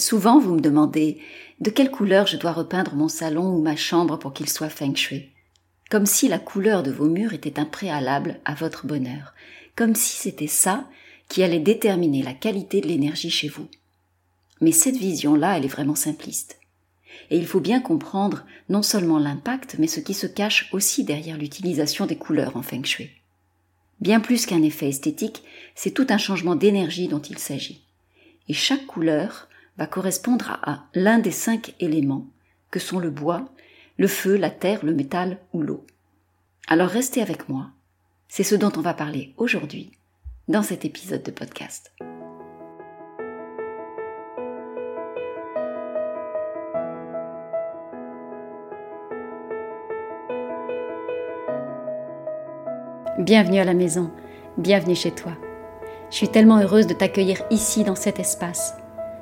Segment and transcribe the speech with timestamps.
[0.00, 1.18] Souvent, vous me demandez
[1.60, 4.94] de quelle couleur je dois repeindre mon salon ou ma chambre pour qu'il soit feng
[4.94, 5.28] shui?
[5.90, 9.34] Comme si la couleur de vos murs était un préalable à votre bonheur.
[9.76, 10.88] Comme si c'était ça
[11.28, 13.68] qui allait déterminer la qualité de l'énergie chez vous.
[14.62, 16.58] Mais cette vision-là, elle est vraiment simpliste.
[17.28, 21.36] Et il faut bien comprendre non seulement l'impact, mais ce qui se cache aussi derrière
[21.36, 23.10] l'utilisation des couleurs en feng shui.
[24.00, 25.42] Bien plus qu'un effet esthétique,
[25.74, 27.82] c'est tout un changement d'énergie dont il s'agit.
[28.48, 29.49] Et chaque couleur
[29.80, 32.26] va correspondre à l'un des cinq éléments
[32.70, 33.48] que sont le bois,
[33.96, 35.86] le feu, la terre, le métal ou l'eau.
[36.68, 37.68] Alors restez avec moi,
[38.28, 39.90] c'est ce dont on va parler aujourd'hui
[40.48, 41.94] dans cet épisode de podcast.
[53.18, 54.10] Bienvenue à la maison,
[54.58, 55.32] bienvenue chez toi.
[56.10, 58.74] Je suis tellement heureuse de t'accueillir ici dans cet espace,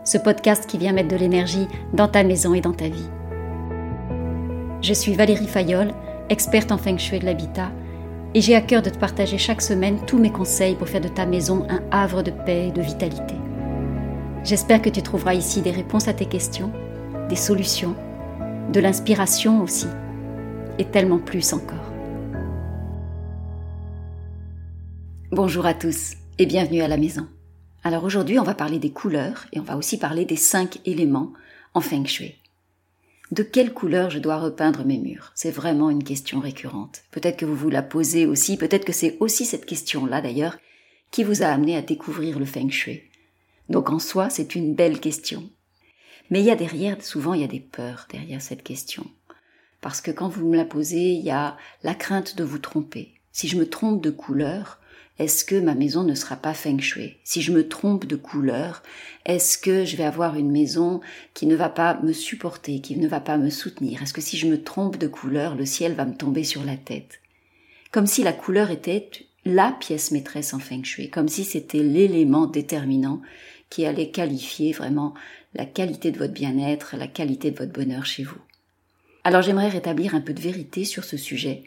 [0.09, 3.11] ce podcast qui vient mettre de l'énergie dans ta maison et dans ta vie.
[4.81, 5.93] Je suis Valérie Fayolle,
[6.31, 7.71] experte en feng shui de l'habitat,
[8.35, 11.09] et j'ai à cœur de te partager chaque semaine tous mes conseils pour faire de
[11.09, 13.35] ta maison un havre de paix et de vitalité.
[14.45, 16.73] J'espère que tu trouveras ici des réponses à tes questions,
[17.29, 17.95] des solutions,
[18.73, 19.89] de l'inspiration aussi,
[20.79, 21.93] et tellement plus encore.
[25.33, 27.27] Bonjour à tous et bienvenue à la maison.
[27.89, 31.33] Alors aujourd'hui on va parler des couleurs et on va aussi parler des cinq éléments
[31.73, 32.35] en feng shui.
[33.31, 35.33] De quelle couleur je dois repeindre mes murs?
[35.35, 37.05] C'est vraiment une question récurrente.
[37.13, 40.59] Peut-être que vous vous la posez aussi, peut-être que c'est aussi cette question-là d'ailleurs
[41.11, 43.05] qui vous a amené à découvrir le feng shui.
[43.71, 45.49] Donc en soi c'est une belle question.
[46.29, 49.07] Mais il y a derrière, souvent il y a des peurs derrière cette question.
[49.81, 53.15] Parce que quand vous me la posez, il y a la crainte de vous tromper.
[53.33, 54.79] Si je me trompe de couleur,
[55.19, 57.17] est-ce que ma maison ne sera pas feng shui?
[57.25, 58.85] Si je me trompe de couleur,
[59.27, 61.01] est-ce que je vais avoir une maison
[61.35, 64.01] qui ne va pas me supporter, qui ne va pas me soutenir?
[64.01, 66.77] Est-ce que si je me trompe de couleur, le ciel va me tomber sur la
[66.77, 67.21] tête?
[67.91, 69.11] Comme si la couleur était
[69.45, 73.21] la pièce maîtresse en feng shui, comme si c'était l'élément déterminant
[73.71, 75.15] qui allait qualifier vraiment
[75.55, 78.39] la qualité de votre bien-être, la qualité de votre bonheur chez vous.
[79.25, 81.65] Alors j'aimerais rétablir un peu de vérité sur ce sujet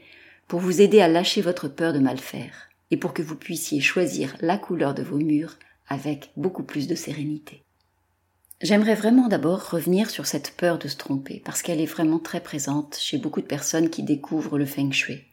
[0.47, 3.79] pour vous aider à lâcher votre peur de mal faire et pour que vous puissiez
[3.79, 5.57] choisir la couleur de vos murs
[5.87, 7.63] avec beaucoup plus de sérénité.
[8.61, 12.41] J'aimerais vraiment d'abord revenir sur cette peur de se tromper, parce qu'elle est vraiment très
[12.41, 15.23] présente chez beaucoup de personnes qui découvrent le feng shui.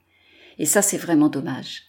[0.58, 1.82] Et ça, c'est vraiment dommage.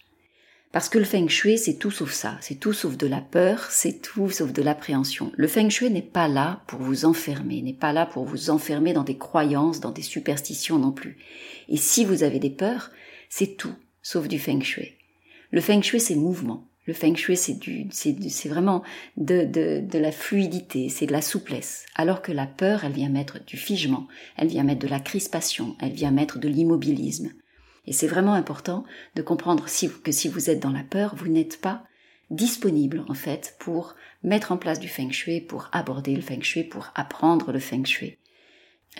[0.70, 2.36] Parce que le feng shui, c'est tout sauf ça.
[2.40, 5.32] C'est tout sauf de la peur, c'est tout sauf de l'appréhension.
[5.34, 8.92] Le feng shui n'est pas là pour vous enfermer, n'est pas là pour vous enfermer
[8.92, 11.18] dans des croyances, dans des superstitions non plus.
[11.68, 12.90] Et si vous avez des peurs,
[13.30, 14.92] c'est tout sauf du feng shui.
[15.50, 16.66] Le feng shui, c'est mouvement.
[16.86, 18.82] Le feng shui, c'est du, c'est vraiment
[19.16, 21.86] de, la fluidité, c'est de la souplesse.
[21.94, 25.76] Alors que la peur, elle vient mettre du figement, elle vient mettre de la crispation,
[25.80, 27.30] elle vient mettre de l'immobilisme.
[27.86, 28.84] Et c'est vraiment important
[29.14, 29.66] de comprendre
[30.02, 31.84] que si vous êtes dans la peur, vous n'êtes pas
[32.30, 36.64] disponible, en fait, pour mettre en place du feng shui, pour aborder le feng shui,
[36.64, 38.18] pour apprendre le feng shui.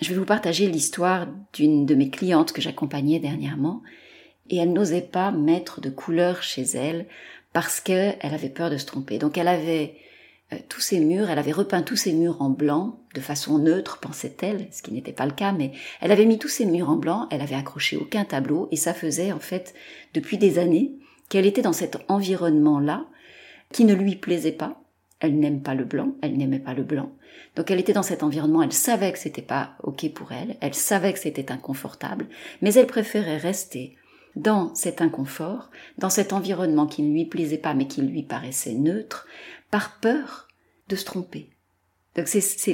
[0.01, 3.81] Je vais vous partager l'histoire d'une de mes clientes que j'accompagnais dernièrement
[4.51, 7.07] et elle n'osait pas mettre de couleur chez elle
[7.53, 9.17] parce qu'elle avait peur de se tromper.
[9.17, 9.95] Donc elle avait
[10.53, 13.99] euh, tous ses murs, elle avait repeint tous ses murs en blanc, de façon neutre,
[13.99, 16.97] pensait-elle, ce qui n'était pas le cas, mais elle avait mis tous ses murs en
[16.97, 19.73] blanc, elle avait accroché aucun tableau, et ça faisait en fait
[20.13, 20.93] depuis des années
[21.29, 23.05] qu'elle était dans cet environnement-là
[23.71, 24.81] qui ne lui plaisait pas.
[25.21, 27.11] Elle n'aime pas le blanc, elle n'aimait pas le blanc.
[27.55, 30.73] Donc elle était dans cet environnement, elle savait que c'était pas ok pour elle, elle
[30.73, 32.27] savait que c'était inconfortable,
[32.61, 33.95] mais elle préférait rester
[34.35, 38.73] dans cet inconfort, dans cet environnement qui ne lui plaisait pas mais qui lui paraissait
[38.73, 39.27] neutre,
[39.69, 40.47] par peur
[40.87, 41.49] de se tromper.
[42.15, 42.27] Donc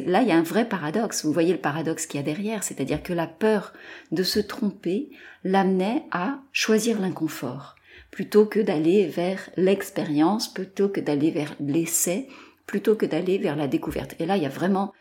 [0.08, 1.24] là, il y a un vrai paradoxe.
[1.24, 3.74] Vous voyez le paradoxe qu'il y a derrière, c'est-à-dire que la peur
[4.12, 5.12] de se tromper
[5.44, 7.76] l'amenait à choisir l'inconfort,
[8.10, 12.28] plutôt que d'aller vers l'expérience, plutôt que d'aller vers l'essai,
[12.66, 14.16] plutôt que d'aller vers la découverte.
[14.20, 14.92] Et là, il y a vraiment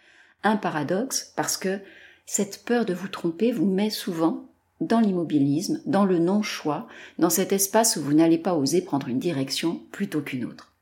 [0.42, 1.80] un paradoxe, parce que
[2.26, 4.50] cette peur de vous tromper vous met souvent
[4.80, 6.86] dans l'immobilisme, dans le non-choix,
[7.18, 10.72] dans cet espace où vous n'allez pas oser prendre une direction plutôt qu'une autre.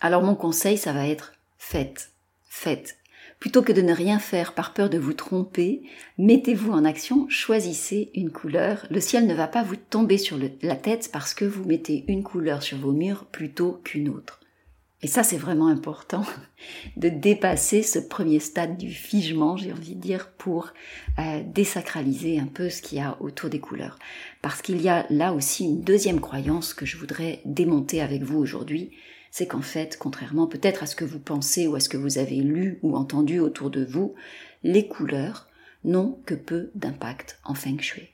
[0.00, 2.10] Alors mon conseil, ça va être faites,
[2.48, 2.96] faites.
[3.38, 5.82] Plutôt que de ne rien faire par peur de vous tromper,
[6.18, 8.86] mettez-vous en action, choisissez une couleur.
[8.90, 12.22] Le ciel ne va pas vous tomber sur la tête parce que vous mettez une
[12.22, 14.41] couleur sur vos murs plutôt qu'une autre.
[15.04, 16.24] Et ça, c'est vraiment important
[16.96, 20.72] de dépasser ce premier stade du figement, j'ai envie de dire, pour
[21.18, 23.98] euh, désacraliser un peu ce qu'il y a autour des couleurs.
[24.42, 28.38] Parce qu'il y a là aussi une deuxième croyance que je voudrais démonter avec vous
[28.38, 28.92] aujourd'hui,
[29.32, 32.18] c'est qu'en fait, contrairement peut-être à ce que vous pensez ou à ce que vous
[32.18, 34.14] avez lu ou entendu autour de vous,
[34.62, 35.48] les couleurs
[35.84, 38.10] n'ont que peu d'impact en feng shui.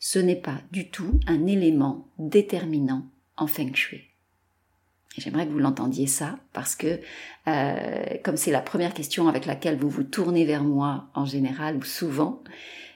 [0.00, 3.06] Ce n'est pas du tout un élément déterminant
[3.36, 4.11] en feng shui.
[5.18, 6.98] J'aimerais que vous l'entendiez ça parce que
[7.46, 11.76] euh, comme c'est la première question avec laquelle vous vous tournez vers moi en général
[11.76, 12.42] ou souvent,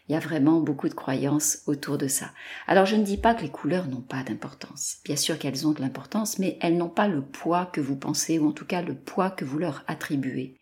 [0.08, 2.30] il y a vraiment beaucoup de croyances autour de ça.
[2.66, 4.98] Alors je ne dis pas que les couleurs n'ont pas d'importance.
[5.04, 8.38] Bien sûr qu'elles ont de l'importance, mais elles n'ont pas le poids que vous pensez,
[8.38, 10.56] ou en tout cas le poids que vous leur attribuez.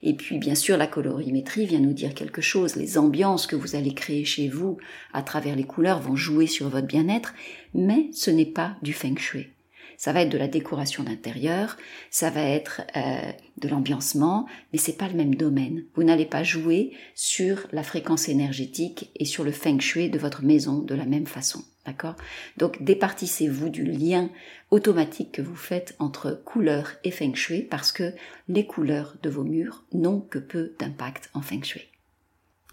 [0.00, 2.76] Et puis bien sûr la colorimétrie vient nous dire quelque chose.
[2.76, 4.78] Les ambiances que vous allez créer chez vous
[5.12, 7.34] à travers les couleurs vont jouer sur votre bien-être,
[7.74, 9.53] mais ce n'est pas du feng shui
[9.96, 11.76] ça va être de la décoration d'intérieur,
[12.10, 15.84] ça va être euh, de l'ambiancement, mais c'est pas le même domaine.
[15.94, 20.42] Vous n'allez pas jouer sur la fréquence énergétique et sur le feng shui de votre
[20.42, 21.64] maison de la même façon.
[21.86, 22.16] D'accord?
[22.56, 24.30] Donc départissez-vous du lien
[24.70, 28.14] automatique que vous faites entre couleur et feng shui parce que
[28.48, 31.82] les couleurs de vos murs n'ont que peu d'impact en feng shui.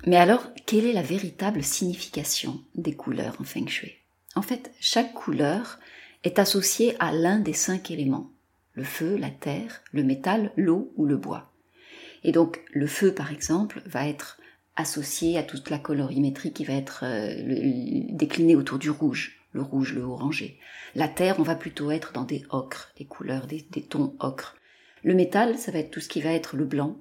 [0.07, 3.93] Mais alors, quelle est la véritable signification des couleurs en feng shui?
[4.35, 5.77] En fait, chaque couleur
[6.23, 8.31] est associé à l'un des cinq éléments,
[8.73, 11.51] le feu, la terre, le métal, l'eau ou le bois.
[12.23, 14.39] Et donc le feu, par exemple, va être
[14.75, 17.33] associé à toute la colorimétrie qui va être euh,
[18.11, 20.59] déclinée autour du rouge, le rouge, le orangé.
[20.95, 24.55] La terre, on va plutôt être dans des ocres, des couleurs, des, tons ocres.
[25.03, 26.97] Le métal, ça va être tout ce qui va être le blanc,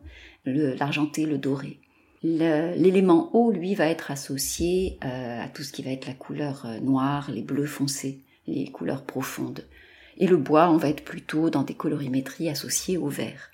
[0.46, 1.80] l'argenté, le, doré.
[2.22, 6.66] L'élément eau, lui, va être associé euh, à tout ce qui va être la couleur
[6.66, 9.64] euh, noire, les bleus foncés les couleurs profondes.
[10.18, 13.50] Et le bois, on va être plutôt dans des colorimétries associées au vert.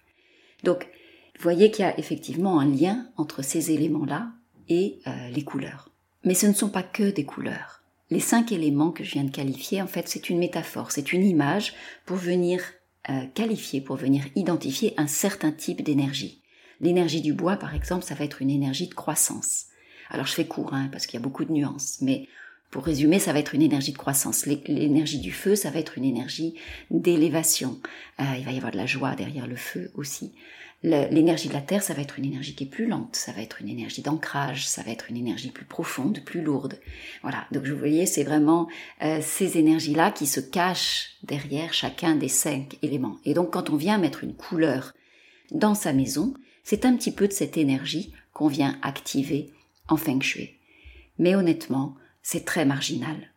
[0.65, 0.89] Donc,
[1.37, 4.33] vous voyez qu'il y a effectivement un lien entre ces éléments-là
[4.69, 5.91] et euh, les couleurs.
[6.25, 7.83] Mais ce ne sont pas que des couleurs.
[8.11, 11.25] Les cinq éléments que je viens de qualifier, en fait, c'est une métaphore, c'est une
[11.25, 12.63] image pour venir
[13.11, 16.43] euh, qualifier, pour venir identifier un certain type d'énergie.
[16.81, 19.67] L'énergie du bois, par exemple, ça va être une énergie de croissance.
[20.11, 22.29] Alors je fais court, hein, parce qu'il y a beaucoup de nuances, mais
[22.71, 24.47] pour résumer, ça va être une énergie de croissance.
[24.47, 26.55] L'énergie du feu, ça va être une énergie
[26.91, 27.81] d'élévation.
[28.21, 30.33] Euh, il va y avoir de la joie derrière le feu aussi.
[30.83, 33.41] L'énergie de la terre, ça va être une énergie qui est plus lente, ça va
[33.41, 36.79] être une énergie d'ancrage, ça va être une énergie plus profonde, plus lourde.
[37.23, 38.69] Voilà, donc vous voyez, c'est vraiment
[39.03, 43.17] euh, ces énergies-là qui se cachent derrière chacun des cinq éléments.
[43.25, 44.93] Et donc quand on vient mettre une couleur
[45.51, 49.51] dans sa maison, c'est un petit peu de cette énergie qu'on vient activer
[49.89, 50.51] en feng shui.
[51.19, 51.97] Mais honnêtement,
[52.29, 53.33] c'est très marginal.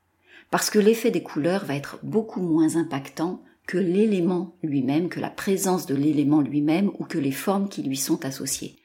[0.50, 5.30] Parce que l'effet des couleurs va être beaucoup moins impactant que l'élément lui-même, que la
[5.30, 8.78] présence de l'élément lui-même ou que les formes qui lui sont associées.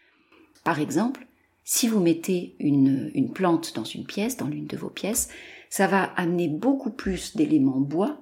[0.62, 1.26] Par exemple,
[1.64, 5.30] si vous mettez une, plante dans une pièce, dans l'une de vos pièces,
[5.70, 8.20] ça va amener beaucoup plus d'éléments bois,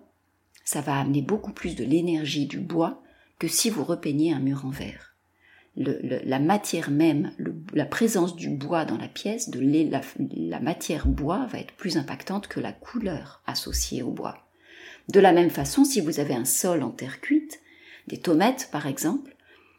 [0.64, 3.02] ça va amener beaucoup plus de l'énergie du bois
[3.40, 5.11] que si vous repeignez un mur en verre
[5.76, 7.32] la matière même,
[7.72, 9.60] la présence du bois dans la pièce, de
[9.90, 10.02] la,
[10.36, 14.36] la matière bois va être plus impactante que la couleur associée au bois.
[15.08, 17.60] De la même façon, si vous avez un sol en terre cuite,
[18.06, 19.34] des tomates par exemple,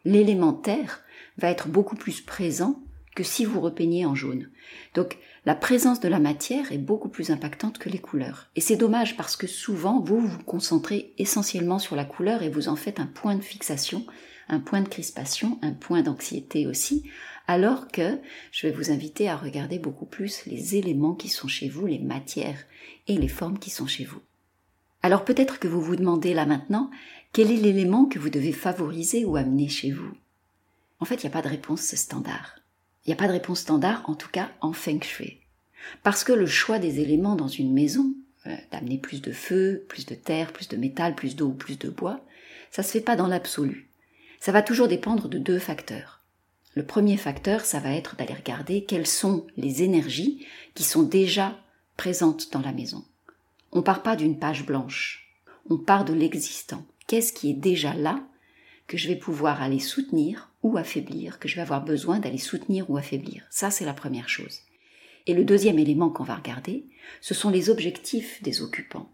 [0.05, 1.01] l'élément terre
[1.37, 2.81] va être beaucoup plus présent
[3.15, 4.49] que si vous repeignez en jaune.
[4.95, 8.49] Donc la présence de la matière est beaucoup plus impactante que les couleurs.
[8.55, 12.69] Et c'est dommage parce que souvent vous vous concentrez essentiellement sur la couleur et vous
[12.69, 14.05] en faites un point de fixation
[14.49, 17.03] un point de crispation, un point d'anxiété aussi,
[17.47, 18.19] alors que
[18.51, 21.99] je vais vous inviter à regarder beaucoup plus les éléments qui sont chez vous, les
[21.99, 22.63] matières
[23.07, 24.21] et les formes qui sont chez vous.
[25.01, 26.89] Alors peut-être que vous vous demandez là maintenant
[27.33, 30.13] quel est l'élément que vous devez favoriser ou amener chez vous?
[30.99, 32.59] En fait, il n'y a pas de réponse standard.
[33.03, 35.39] Il n'y a pas de réponse standard, en tout cas en feng shui.
[36.03, 38.13] Parce que le choix des éléments dans une maison,
[38.45, 41.77] euh, d'amener plus de feu, plus de terre, plus de métal, plus d'eau ou plus
[41.79, 42.21] de bois,
[42.71, 43.89] ça se fait pas dans l'absolu
[44.43, 46.19] ça va toujours dépendre de deux facteurs.
[46.73, 50.45] Le premier facteur, ça va être d'aller regarder quelles sont les énergies
[50.75, 51.57] qui sont déjà
[51.95, 53.05] présentes dans la maison.
[53.71, 55.33] On part pas d'une page blanche.
[55.69, 56.85] On part de l'existant.
[57.07, 58.19] Qu'est-ce qui est déjà là
[58.87, 62.89] que je vais pouvoir aller soutenir ou affaiblir, que je vais avoir besoin d'aller soutenir
[62.89, 63.45] ou affaiblir?
[63.49, 64.59] Ça, c'est la première chose.
[65.25, 66.85] Et le deuxième élément qu'on va regarder,
[67.21, 69.09] ce sont les objectifs des occupants.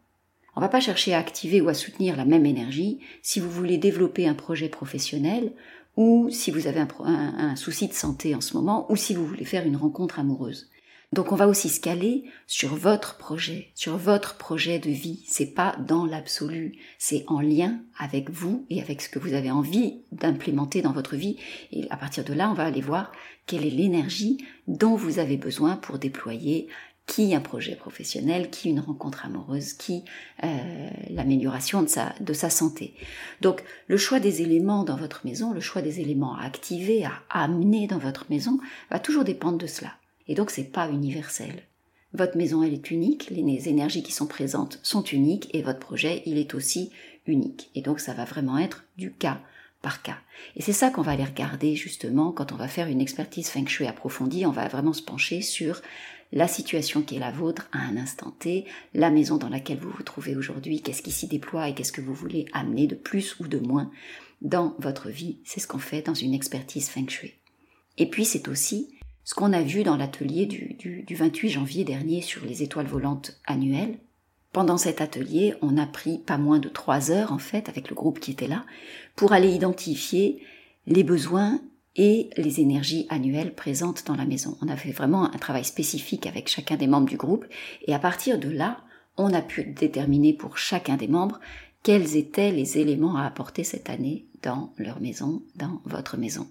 [0.59, 3.77] On va pas chercher à activer ou à soutenir la même énergie si vous voulez
[3.77, 5.53] développer un projet professionnel
[5.95, 9.25] ou si vous avez un, un, souci de santé en ce moment ou si vous
[9.25, 10.69] voulez faire une rencontre amoureuse.
[11.13, 15.23] Donc on va aussi se caler sur votre projet, sur votre projet de vie.
[15.27, 19.51] C'est pas dans l'absolu, c'est en lien avec vous et avec ce que vous avez
[19.51, 21.37] envie d'implémenter dans votre vie.
[21.71, 23.13] Et à partir de là, on va aller voir
[23.45, 24.37] quelle est l'énergie
[24.67, 26.67] dont vous avez besoin pour déployer
[27.09, 30.03] qui un projet professionnel, qui une rencontre amoureuse, qui
[30.43, 31.87] euh, l'amélioration de
[32.33, 32.93] sa, santé.
[33.41, 37.23] Donc le choix des éléments dans votre maison, le choix des éléments à activer, à
[37.31, 38.59] amener dans votre maison,
[38.91, 39.93] va toujours dépendre de cela.
[40.27, 41.63] Et donc c'est pas universel.
[42.13, 46.21] Votre maison, elle est unique, les énergies qui sont présentes sont uniques et votre projet,
[46.27, 46.91] il est aussi
[47.25, 47.71] unique.
[47.73, 49.41] Et donc ça va vraiment être du cas
[49.81, 50.17] par cas.
[50.55, 53.67] Et c'est ça qu'on va aller regarder justement quand on va faire une expertise feng
[53.67, 55.81] shui approfondie, on va vraiment se pencher sur
[56.31, 59.89] la situation qui est la vôtre à un instant T, la maison dans laquelle vous
[59.89, 63.39] vous trouvez aujourd'hui, qu'est-ce qui s'y déploie et qu'est-ce que vous voulez amener de plus
[63.39, 63.91] ou de moins
[64.41, 65.39] dans votre vie.
[65.43, 67.33] C'est ce qu'on fait dans une expertise feng shui.
[67.97, 72.21] Et puis c'est aussi ce qu'on a vu dans l'atelier du, du, 28 janvier dernier
[72.21, 73.99] sur les étoiles volantes annuelles.
[74.53, 77.95] Pendant cet atelier, on a pris pas moins de trois heures en fait avec le
[77.95, 78.65] groupe qui était là
[79.15, 80.41] pour aller identifier
[80.87, 81.61] les besoins
[81.99, 84.57] et les énergies annuelles présentes dans la maison.
[84.61, 87.45] On a fait vraiment un travail spécifique avec chacun des membres du groupe
[87.85, 88.77] et à partir de là,
[89.17, 91.41] on a pu déterminer pour chacun des membres
[91.83, 96.47] quels étaient les éléments à apporter cette année dans leur maison, dans votre maison.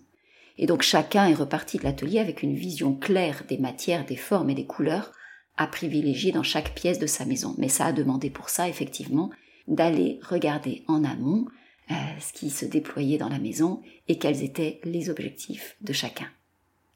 [0.58, 4.50] Et donc chacun est reparti de l'atelier avec une vision claire des matières, des formes
[4.50, 5.12] et des couleurs
[5.56, 7.54] à privilégier dans chaque pièce de sa maison.
[7.56, 9.30] Mais ça a demandé pour ça, effectivement,
[9.66, 11.46] d'aller regarder en amont
[11.90, 16.26] euh, ce qui se déployait dans la maison et quels étaient les objectifs de chacun.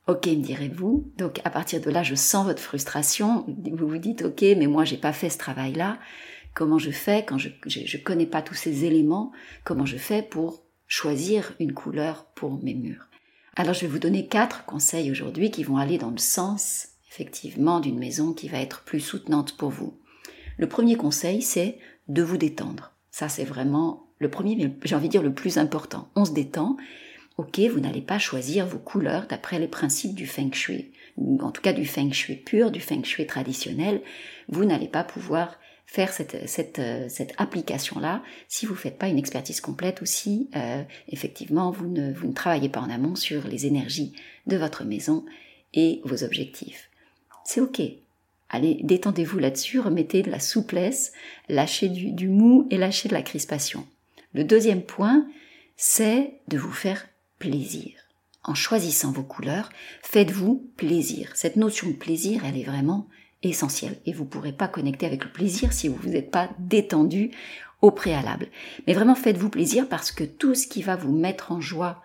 [0.06, 1.12] Ok, me direz-vous.
[1.16, 3.44] Donc à partir de là, je sens votre frustration.
[3.46, 5.98] Vous vous dites, ok, mais moi j'ai pas fait ce travail-là.
[6.54, 9.32] Comment je fais quand je, je, connais pas tous ces éléments?
[9.64, 13.08] Comment je fais pour choisir une couleur pour mes murs?
[13.56, 17.80] Alors je vais vous donner quatre conseils aujourd'hui qui vont aller dans le sens effectivement
[17.80, 19.98] d'une maison qui va être plus soutenante pour vous.
[20.56, 22.92] Le premier conseil, c'est de vous détendre.
[23.10, 26.08] Ça, c'est vraiment le premier, mais j'ai envie de dire le plus important.
[26.14, 26.76] On se détend.
[27.38, 31.50] Ok, vous n'allez pas choisir vos couleurs d'après les principes du feng shui, ou en
[31.50, 34.02] tout cas du feng shui pur, du feng shui traditionnel.
[34.48, 39.60] Vous n'allez pas pouvoir faire cette, euh, application-là si vous ne faites pas une expertise
[39.60, 44.14] complète ou si euh, effectivement vous ne, travaillez pas en amont sur les énergies
[44.46, 45.24] de votre maison
[45.74, 46.88] et vos objectifs.
[47.44, 47.82] C'est ok.
[48.48, 51.12] Allez, détendez-vous là-dessus, remettez de la souplesse,
[51.48, 53.86] lâchez du mou et lâchez de la crispation.
[54.34, 55.26] Le deuxième point,
[55.76, 57.06] c'est de vous faire
[57.38, 57.92] plaisir.
[58.44, 59.68] En choisissant vos couleurs,
[60.02, 61.30] faites-vous plaisir.
[61.34, 63.08] Cette notion de plaisir, elle est vraiment
[63.42, 63.98] essentielle.
[64.06, 67.30] Et vous ne pourrez pas connecter avec le plaisir si vous vous êtes pas détendu
[67.82, 68.48] au préalable.
[68.86, 72.02] Mais vraiment, faites-vous plaisir parce que tout ce qui va vous mettre en joie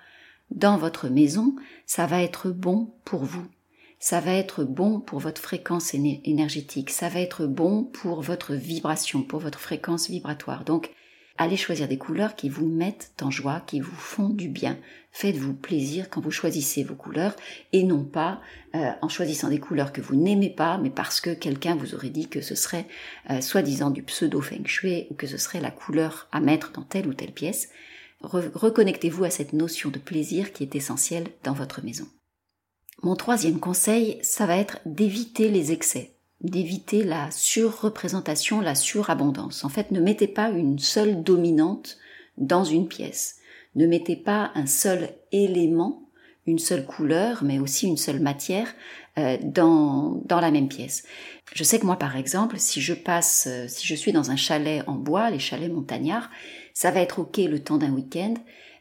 [0.51, 1.55] dans votre maison,
[1.85, 3.45] ça va être bon pour vous.
[3.99, 6.91] Ça va être bon pour votre fréquence énergétique.
[6.91, 10.65] Ça va être bon pour votre vibration, pour votre fréquence vibratoire.
[10.65, 10.91] Donc,
[11.39, 14.77] Allez choisir des couleurs qui vous mettent en joie, qui vous font du bien.
[15.11, 17.35] Faites-vous plaisir quand vous choisissez vos couleurs
[17.73, 18.41] et non pas
[18.75, 22.09] euh, en choisissant des couleurs que vous n'aimez pas, mais parce que quelqu'un vous aurait
[22.09, 22.87] dit que ce serait
[23.29, 26.83] euh, soi-disant du pseudo feng shui ou que ce serait la couleur à mettre dans
[26.83, 27.69] telle ou telle pièce.
[28.21, 32.07] Reconnectez-vous à cette notion de plaisir qui est essentielle dans votre maison.
[33.03, 39.63] Mon troisième conseil, ça va être d'éviter les excès d'éviter la surreprésentation, la surabondance.
[39.63, 41.97] En fait, ne mettez pas une seule dominante
[42.37, 43.37] dans une pièce.
[43.75, 46.09] Ne mettez pas un seul élément,
[46.45, 48.73] une seule couleur, mais aussi une seule matière
[49.17, 51.03] euh, dans, dans la même pièce.
[51.53, 54.35] Je sais que moi, par exemple, si je passe, euh, si je suis dans un
[54.35, 56.29] chalet en bois, les chalets montagnards,
[56.73, 58.35] ça va être ok le temps d'un week-end,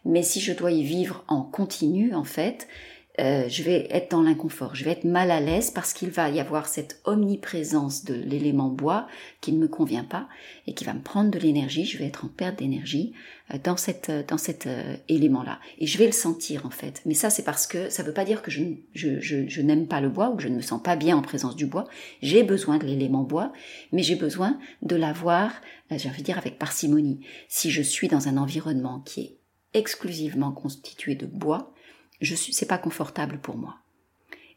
[0.05, 2.69] mais si je dois y vivre en continu, en fait,
[3.19, 6.29] euh, je vais être dans l'inconfort, je vais être mal à l'aise parce qu'il va
[6.29, 9.07] y avoir cette omniprésence de l'élément bois
[9.41, 10.29] qui ne me convient pas
[10.67, 13.15] et qui va me prendre de l'énergie, je vais être en perte d'énergie
[13.55, 14.69] euh, dans cette euh, dans cet
[15.09, 17.01] élément-là et je vais le sentir en fait.
[17.07, 20.11] Mais ça c'est parce que ça veut pas dire que je, je n'aime pas le
[20.11, 21.85] bois ou que je ne me sens pas bien en présence du bois.
[22.21, 23.53] J'ai besoin de l'élément bois,
[23.93, 25.53] mais j'ai besoin de l'avoir,
[25.91, 27.21] j'ai envie de dire avec parcimonie.
[27.49, 29.37] Si je suis dans un environnement qui est
[29.73, 31.73] exclusivement constitué de bois,
[32.21, 33.77] je suis, c'est pas confortable pour moi.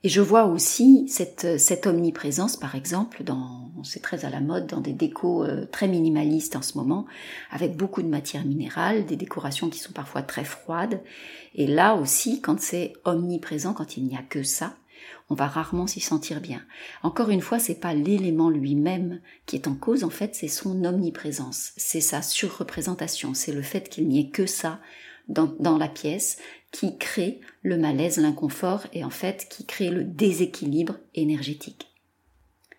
[0.02, 4.80] Et je vois aussi cette, omniprésence, par exemple, dans, c'est très à la mode, dans
[4.80, 7.06] des décos euh, très minimalistes en ce moment,
[7.52, 11.02] avec beaucoup de matières minérales, des décorations qui sont parfois très froides.
[11.54, 14.78] Et là aussi, quand c'est omniprésent, quand il n'y a que ça,
[15.30, 16.62] on va rarement s'y sentir bien.
[17.04, 20.86] Encore une fois, c'est pas l'élément lui-même qui est en cause, en fait, c'est son
[20.86, 24.80] omniprésence, c'est sa surreprésentation, c'est le fait qu'il n'y ait que ça
[25.30, 26.38] dans, la pièce
[26.72, 31.88] qui crée le malaise, l'inconfort et en fait qui crée le déséquilibre énergétique.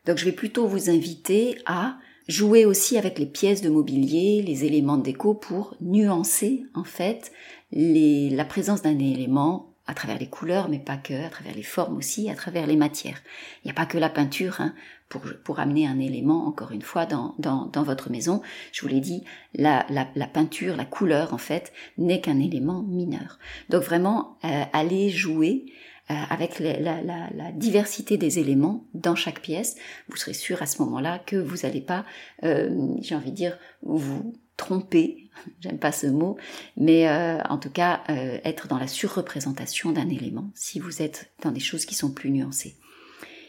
[0.07, 4.65] Donc je vais plutôt vous inviter à jouer aussi avec les pièces de mobilier, les
[4.65, 7.33] éléments de déco pour nuancer en fait
[7.73, 11.65] les, la présence d'un élément à travers les couleurs, mais pas que, à travers les
[11.65, 13.21] formes aussi, à travers les matières.
[13.59, 14.73] Il n'y a pas que la peinture hein,
[15.09, 18.41] pour, pour amener un élément, encore une fois, dans, dans, dans votre maison.
[18.71, 22.83] Je vous l'ai dit, la, la, la, peinture, la couleur, en fait, n'est qu'un élément
[22.83, 23.41] mineur.
[23.69, 25.67] Donc vraiment, euh, allez jouer
[26.11, 29.75] euh, avec la, la, la, diversité des éléments dans chaque pièce.
[30.09, 32.05] Vous serez sûr à ce moment-là que vous n'allez pas,
[32.45, 36.37] euh, j'ai envie de dire, vous tromper, j'aime pas ce mot,
[36.77, 41.33] mais euh, en tout cas euh, être dans la surreprésentation d'un élément si vous êtes
[41.43, 42.77] dans des choses qui sont plus nuancées.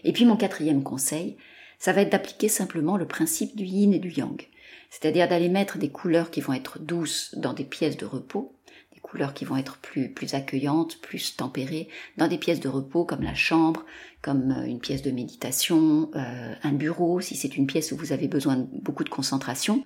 [0.03, 1.37] Et puis mon quatrième conseil,
[1.79, 4.47] ça va être d'appliquer simplement le principe du yin et du yang,
[4.89, 8.55] c'est-à-dire d'aller mettre des couleurs qui vont être douces dans des pièces de repos,
[8.93, 13.03] des couleurs qui vont être plus, plus accueillantes, plus tempérées, dans des pièces de repos
[13.03, 13.85] comme la chambre,
[14.21, 18.27] comme euh, une pièce de méditation, un bureau, si c'est une pièce où vous avez
[18.27, 19.83] besoin de beaucoup de concentration,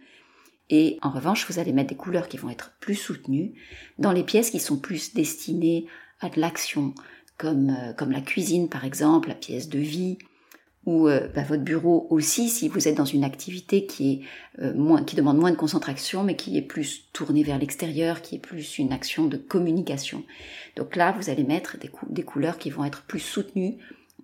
[0.69, 3.53] et en revanche, vous allez mettre des couleurs qui vont être plus soutenues
[3.99, 5.85] dans les pièces qui sont plus destinées
[6.21, 6.93] à de l'action,
[7.37, 10.17] comme, euh, comme la cuisine par exemple, la pièce de vie,
[10.85, 14.21] ou euh, bah, votre bureau aussi, si vous êtes dans une activité qui est
[14.63, 18.35] euh, moins, qui demande moins de concentration, mais qui est plus tournée vers l'extérieur, qui
[18.35, 20.23] est plus une action de communication.
[20.75, 23.77] Donc là, vous allez mettre des, des couleurs qui vont être plus soutenues,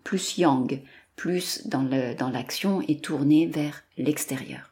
[0.03, 0.81] plus yang,
[1.15, 4.71] plus dans l'action dans et tournées vers l'extérieur.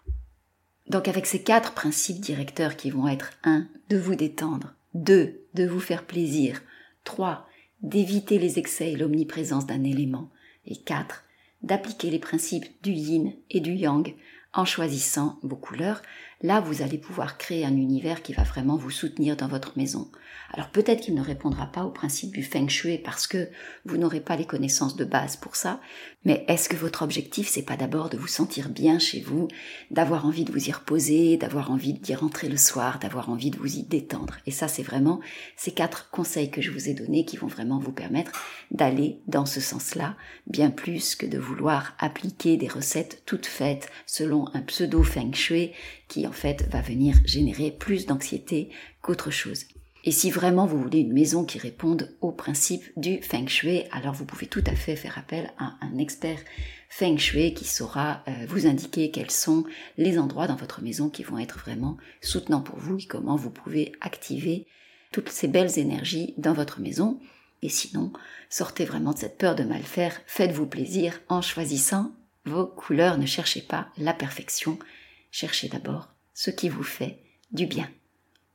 [0.89, 3.67] Donc avec ces quatre principes directeurs qui vont être 1.
[3.89, 5.45] de vous détendre, 2.
[5.53, 6.61] de vous faire plaisir,
[7.03, 7.47] 3.
[7.81, 10.29] d'éviter les excès et l'omniprésence d'un élément,
[10.65, 11.25] et 4.
[11.61, 14.15] d'appliquer les principes du yin et du yang
[14.53, 16.01] en choisissant vos couleurs,
[16.41, 20.09] là vous allez pouvoir créer un univers qui va vraiment vous soutenir dans votre maison.
[20.51, 23.49] Alors peut-être qu'il ne répondra pas au principe du feng shui parce que
[23.85, 25.79] vous n'aurez pas les connaissances de base pour ça,
[26.25, 29.47] mais est-ce que votre objectif c'est pas d'abord de vous sentir bien chez vous,
[29.91, 33.57] d'avoir envie de vous y reposer, d'avoir envie d'y rentrer le soir, d'avoir envie de
[33.57, 34.37] vous y détendre?
[34.45, 35.19] Et ça c'est vraiment
[35.55, 38.31] ces quatre conseils que je vous ai donnés qui vont vraiment vous permettre
[38.71, 40.15] d'aller dans ce sens-là,
[40.47, 45.71] bien plus que de vouloir appliquer des recettes toutes faites selon un pseudo feng shui
[46.07, 48.69] qui fait va venir générer plus d'anxiété
[49.01, 49.65] qu'autre chose.
[50.05, 54.13] Et si vraiment vous voulez une maison qui réponde aux principes du Feng Shui, alors
[54.13, 56.39] vous pouvez tout à fait faire appel à un expert
[56.89, 59.65] Feng Shui qui saura euh, vous indiquer quels sont
[59.97, 63.51] les endroits dans votre maison qui vont être vraiment soutenants pour vous et comment vous
[63.51, 64.67] pouvez activer
[65.11, 67.19] toutes ces belles énergies dans votre maison.
[67.61, 68.13] Et sinon,
[68.49, 72.13] sortez vraiment de cette peur de mal faire, faites-vous plaisir en choisissant
[72.45, 74.79] vos couleurs, ne cherchez pas la perfection,
[75.29, 77.17] cherchez d'abord ce qui vous fait
[77.51, 77.89] du bien.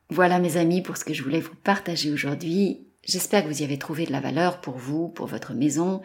[0.08, 2.86] Voilà mes amis pour ce que je voulais vous partager aujourd'hui.
[3.04, 6.00] J'espère que vous y avez trouvé de la valeur pour vous, pour votre maison.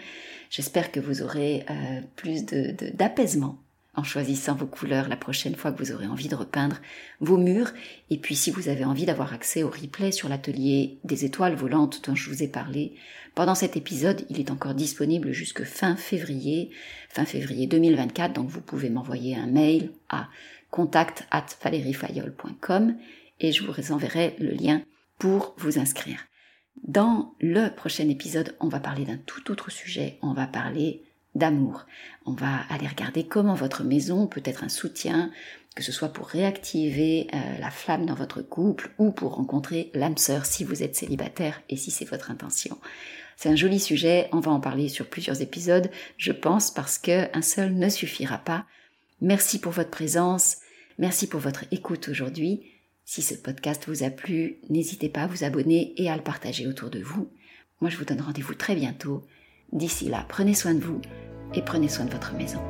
[0.49, 3.63] J'espère que vous aurez euh, plus d'apaisement
[3.95, 6.81] en choisissant vos couleurs la prochaine fois que vous aurez envie de repeindre
[7.21, 7.71] vos murs.
[8.09, 12.05] Et puis si vous avez envie d'avoir accès au replay sur l'atelier des étoiles volantes
[12.05, 12.95] dont je vous ai parlé,
[13.35, 16.71] pendant cet épisode, il est encore disponible jusque fin février,
[17.07, 20.27] fin février 2024, donc vous pouvez m'envoyer un mail à
[20.69, 21.45] contact at
[23.41, 24.81] et je vous enverrai le lien
[25.17, 26.25] pour vous inscrire.
[26.83, 30.17] Dans le prochain épisode, on va parler d'un tout autre sujet.
[30.21, 31.03] On va parler
[31.35, 31.85] d'amour.
[32.25, 35.31] On va aller regarder comment votre maison peut être un soutien,
[35.75, 40.17] que ce soit pour réactiver euh, la flamme dans votre couple ou pour rencontrer l'âme
[40.17, 42.77] sœur si vous êtes célibataire et si c'est votre intention.
[43.35, 47.35] C'est un joli sujet, on va en parler sur plusieurs épisodes, je pense, parce que
[47.37, 48.65] un seul ne suffira pas.
[49.21, 50.57] Merci pour votre présence,
[50.97, 52.61] merci pour votre écoute aujourd'hui.
[53.05, 56.67] Si ce podcast vous a plu, n'hésitez pas à vous abonner et à le partager
[56.67, 57.29] autour de vous.
[57.81, 59.25] Moi, je vous donne rendez-vous très bientôt.
[59.71, 61.01] D'ici là, prenez soin de vous
[61.53, 62.61] et prenez soin de votre maison.